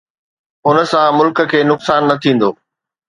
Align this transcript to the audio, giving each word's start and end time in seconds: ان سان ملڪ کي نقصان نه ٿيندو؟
ان 0.69 0.77
سان 0.91 1.07
ملڪ 1.19 1.37
کي 1.51 1.59
نقصان 1.73 2.01
نه 2.11 2.15
ٿيندو؟ 2.23 2.49